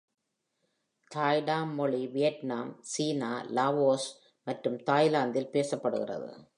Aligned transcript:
Tai 1.11 1.43
Dam 1.43 1.67
மொழி 1.75 2.07
Vietnam, 2.07 2.77
சீனா, 2.81 3.41
Laos 3.41 4.09
மற்றும் 4.43 4.83
தாய்லாந்தில் 4.83 5.51
பேசப்படுகிறது. 5.51 6.47